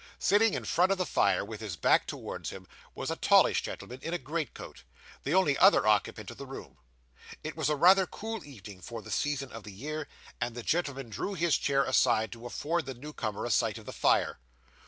Sitting 0.17 0.55
in 0.55 0.65
front 0.65 0.91
of 0.91 0.97
the 0.97 1.05
fire, 1.05 1.45
with 1.45 1.61
his 1.61 1.75
back 1.75 2.07
towards 2.07 2.49
him, 2.49 2.65
was 2.95 3.11
a 3.11 3.15
tallish 3.15 3.61
gentleman 3.61 3.99
in 4.01 4.15
a 4.15 4.17
greatcoat: 4.17 4.81
the 5.21 5.35
only 5.35 5.55
other 5.59 5.85
occupant 5.85 6.31
of 6.31 6.37
the 6.37 6.47
room. 6.47 6.79
It 7.43 7.55
was 7.55 7.69
rather 7.69 8.05
a 8.05 8.07
cool 8.07 8.43
evening 8.43 8.81
for 8.81 9.03
the 9.03 9.11
season 9.11 9.51
of 9.51 9.61
the 9.61 9.71
year, 9.71 10.07
and 10.41 10.55
the 10.55 10.63
gentleman 10.63 11.09
drew 11.11 11.35
his 11.35 11.55
chair 11.55 11.83
aside 11.83 12.31
to 12.31 12.47
afford 12.47 12.87
the 12.87 12.95
new 12.95 13.13
comer 13.13 13.45
a 13.45 13.51
sight 13.51 13.77
of 13.77 13.85
the 13.85 13.93
fire. 13.93 14.39